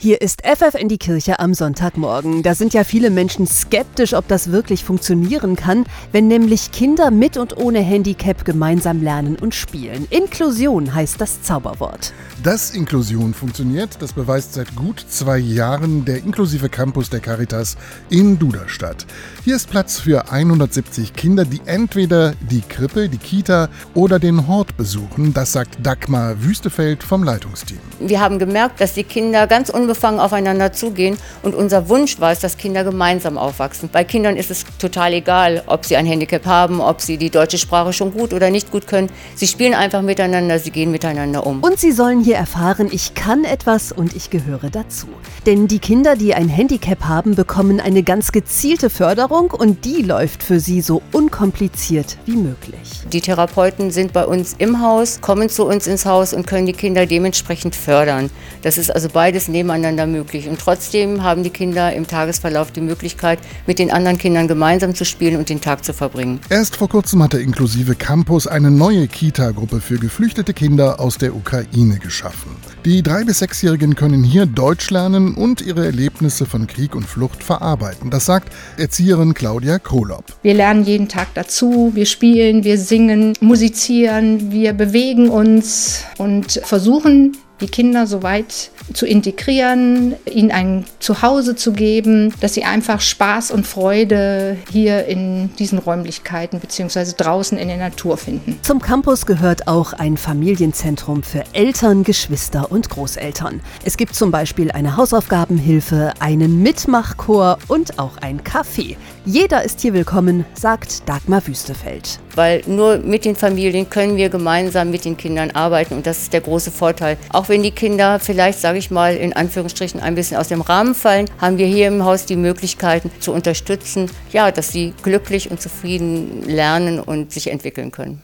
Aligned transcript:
Hier 0.00 0.20
ist 0.20 0.42
FF 0.46 0.76
in 0.78 0.86
die 0.86 0.96
Kirche 0.96 1.40
am 1.40 1.54
Sonntagmorgen. 1.54 2.44
Da 2.44 2.54
sind 2.54 2.72
ja 2.72 2.84
viele 2.84 3.10
Menschen 3.10 3.48
skeptisch, 3.48 4.14
ob 4.14 4.28
das 4.28 4.52
wirklich 4.52 4.84
funktionieren 4.84 5.56
kann, 5.56 5.86
wenn 6.12 6.28
nämlich 6.28 6.70
Kinder 6.70 7.10
mit 7.10 7.36
und 7.36 7.56
ohne 7.56 7.80
Handicap 7.80 8.44
gemeinsam 8.44 9.02
lernen 9.02 9.34
und 9.34 9.56
spielen. 9.56 10.06
Inklusion 10.10 10.94
heißt 10.94 11.20
das 11.20 11.42
Zauberwort. 11.42 12.12
Dass 12.44 12.76
Inklusion 12.76 13.34
funktioniert, 13.34 14.00
das 14.00 14.12
beweist 14.12 14.54
seit 14.54 14.76
gut 14.76 15.04
zwei 15.08 15.38
Jahren 15.38 16.04
der 16.04 16.18
inklusive 16.18 16.68
Campus 16.68 17.10
der 17.10 17.18
Caritas 17.18 17.76
in 18.08 18.38
Duderstadt. 18.38 19.04
Hier 19.44 19.56
ist 19.56 19.68
Platz 19.68 19.98
für 19.98 20.30
170 20.30 21.14
Kinder, 21.14 21.44
die 21.44 21.60
entweder 21.64 22.34
die 22.48 22.60
Krippe, 22.60 23.08
die 23.08 23.18
Kita 23.18 23.68
oder 23.94 24.20
den 24.20 24.46
Hort 24.46 24.76
besuchen. 24.76 25.34
Das 25.34 25.50
sagt 25.50 25.84
Dagmar 25.84 26.40
Wüstefeld 26.44 27.02
vom 27.02 27.24
Leitungsteam. 27.24 27.80
Wir 27.98 28.20
haben 28.20 28.38
gemerkt, 28.38 28.80
dass 28.80 28.94
die 28.94 29.02
Kinder 29.02 29.48
ganz 29.48 29.70
unbefangen 29.88 30.20
aufeinander 30.20 30.72
zugehen 30.72 31.16
und 31.42 31.54
unser 31.54 31.88
Wunsch 31.88 32.20
war 32.20 32.30
es, 32.30 32.40
dass 32.40 32.58
Kinder 32.58 32.84
gemeinsam 32.84 33.38
aufwachsen. 33.38 33.88
Bei 33.90 34.04
Kindern 34.04 34.36
ist 34.36 34.50
es 34.50 34.66
total 34.78 35.14
egal, 35.14 35.62
ob 35.66 35.86
sie 35.86 35.96
ein 35.96 36.04
Handicap 36.04 36.44
haben, 36.44 36.82
ob 36.82 37.00
sie 37.00 37.16
die 37.16 37.30
deutsche 37.30 37.56
Sprache 37.56 37.94
schon 37.94 38.12
gut 38.12 38.34
oder 38.34 38.50
nicht 38.50 38.70
gut 38.70 38.86
können. 38.86 39.08
Sie 39.34 39.46
spielen 39.46 39.72
einfach 39.72 40.02
miteinander, 40.02 40.58
sie 40.58 40.70
gehen 40.70 40.90
miteinander 40.90 41.46
um. 41.46 41.62
Und 41.62 41.78
sie 41.78 41.92
sollen 41.92 42.22
hier 42.22 42.36
erfahren, 42.36 42.90
ich 42.92 43.14
kann 43.14 43.44
etwas 43.44 43.90
und 43.90 44.14
ich 44.14 44.28
gehöre 44.28 44.68
dazu. 44.70 45.06
Denn 45.46 45.68
die 45.68 45.78
Kinder, 45.78 46.16
die 46.16 46.34
ein 46.34 46.48
Handicap 46.48 47.04
haben, 47.04 47.34
bekommen 47.34 47.80
eine 47.80 48.02
ganz 48.02 48.30
gezielte 48.30 48.90
Förderung 48.90 49.52
und 49.52 49.86
die 49.86 50.02
läuft 50.02 50.42
für 50.42 50.60
sie 50.60 50.82
so 50.82 51.00
unkompliziert 51.12 52.18
wie 52.26 52.36
möglich. 52.36 53.00
Die 53.10 53.22
Therapeuten 53.22 53.90
sind 53.90 54.12
bei 54.12 54.26
uns 54.26 54.54
im 54.58 54.82
Haus, 54.82 55.22
kommen 55.22 55.48
zu 55.48 55.64
uns 55.66 55.86
ins 55.86 56.04
Haus 56.04 56.34
und 56.34 56.46
können 56.46 56.66
die 56.66 56.74
Kinder 56.74 57.06
dementsprechend 57.06 57.74
fördern. 57.74 58.28
Das 58.60 58.76
ist 58.76 58.94
also 58.94 59.08
beides 59.08 59.48
nebeneinander 59.48 59.77
möglich. 60.06 60.48
Und 60.48 60.58
trotzdem 60.58 61.22
haben 61.22 61.42
die 61.42 61.50
Kinder 61.50 61.92
im 61.92 62.06
Tagesverlauf 62.06 62.70
die 62.70 62.80
Möglichkeit, 62.80 63.38
mit 63.66 63.78
den 63.78 63.90
anderen 63.90 64.18
Kindern 64.18 64.48
gemeinsam 64.48 64.94
zu 64.94 65.04
spielen 65.04 65.36
und 65.36 65.48
den 65.48 65.60
Tag 65.60 65.84
zu 65.84 65.92
verbringen. 65.92 66.40
Erst 66.50 66.76
vor 66.76 66.88
kurzem 66.88 67.22
hat 67.22 67.32
der 67.32 67.40
inklusive 67.40 67.94
Campus 67.94 68.46
eine 68.46 68.70
neue 68.70 69.08
Kita-Gruppe 69.08 69.80
für 69.80 69.98
geflüchtete 69.98 70.54
Kinder 70.54 71.00
aus 71.00 71.18
der 71.18 71.34
Ukraine 71.34 71.98
geschaffen. 71.98 72.56
Die 72.84 73.02
drei- 73.02 73.24
bis 73.24 73.40
sechsjährigen 73.40 73.94
können 73.94 74.22
hier 74.22 74.46
Deutsch 74.46 74.90
lernen 74.90 75.34
und 75.34 75.60
ihre 75.60 75.84
Erlebnisse 75.84 76.46
von 76.46 76.66
Krieg 76.66 76.94
und 76.94 77.04
Flucht 77.04 77.42
verarbeiten. 77.42 78.10
Das 78.10 78.26
sagt 78.26 78.52
Erzieherin 78.76 79.34
Claudia 79.34 79.78
Krolop. 79.78 80.24
Wir 80.42 80.54
lernen 80.54 80.84
jeden 80.84 81.08
Tag 81.08 81.28
dazu, 81.34 81.90
wir 81.94 82.06
spielen, 82.06 82.64
wir 82.64 82.78
singen, 82.78 83.34
musizieren, 83.40 84.52
wir 84.52 84.72
bewegen 84.72 85.28
uns 85.28 86.04
und 86.18 86.60
versuchen 86.64 87.36
die 87.60 87.66
Kinder 87.66 88.06
so 88.06 88.22
weit 88.22 88.70
zu 88.92 89.06
integrieren, 89.06 90.14
ihnen 90.24 90.50
ein 90.50 90.84
Zuhause 90.98 91.56
zu 91.56 91.72
geben, 91.72 92.32
dass 92.40 92.54
sie 92.54 92.64
einfach 92.64 93.00
Spaß 93.00 93.50
und 93.50 93.66
Freude 93.66 94.56
hier 94.70 95.06
in 95.06 95.50
diesen 95.58 95.78
Räumlichkeiten 95.78 96.60
bzw. 96.60 97.12
draußen 97.16 97.58
in 97.58 97.68
der 97.68 97.76
Natur 97.76 98.16
finden. 98.16 98.58
Zum 98.62 98.80
Campus 98.80 99.26
gehört 99.26 99.68
auch 99.68 99.92
ein 99.92 100.16
Familienzentrum 100.16 101.22
für 101.22 101.44
Eltern, 101.52 102.04
Geschwister 102.04 102.70
und 102.70 102.88
Großeltern. 102.90 103.60
Es 103.84 103.96
gibt 103.96 104.14
zum 104.14 104.30
Beispiel 104.30 104.70
eine 104.70 104.96
Hausaufgabenhilfe, 104.96 106.12
einen 106.20 106.62
Mitmachchor 106.62 107.58
und 107.68 107.98
auch 107.98 108.16
ein 108.18 108.40
Café. 108.42 108.96
Jeder 109.24 109.62
ist 109.62 109.80
hier 109.80 109.92
willkommen, 109.92 110.44
sagt 110.54 111.08
Dagmar 111.08 111.46
Wüstefeld. 111.46 112.18
Weil 112.34 112.62
nur 112.66 112.98
mit 112.98 113.24
den 113.24 113.36
Familien 113.36 113.90
können 113.90 114.16
wir 114.16 114.28
gemeinsam 114.28 114.90
mit 114.90 115.04
den 115.04 115.16
Kindern 115.16 115.50
arbeiten 115.50 115.94
und 115.94 116.06
das 116.06 116.22
ist 116.22 116.32
der 116.32 116.40
große 116.40 116.70
Vorteil. 116.70 117.16
Auch 117.30 117.48
wenn 117.48 117.62
die 117.62 117.70
Kinder 117.70 118.18
vielleicht, 118.20 118.60
sage 118.78 118.86
ich 118.86 118.90
mal, 118.92 119.16
in 119.16 119.32
Anführungsstrichen 119.32 119.98
ein 119.98 120.14
bisschen 120.14 120.36
aus 120.36 120.46
dem 120.46 120.60
Rahmen 120.60 120.94
fallen, 120.94 121.28
haben 121.38 121.58
wir 121.58 121.66
hier 121.66 121.88
im 121.88 122.04
Haus 122.04 122.26
die 122.26 122.36
Möglichkeiten 122.36 123.10
zu 123.18 123.32
unterstützen, 123.32 124.08
ja, 124.30 124.52
dass 124.52 124.70
sie 124.70 124.94
glücklich 125.02 125.50
und 125.50 125.60
zufrieden 125.60 126.44
lernen 126.44 127.00
und 127.00 127.32
sich 127.32 127.50
entwickeln 127.50 127.90
können. 127.90 128.22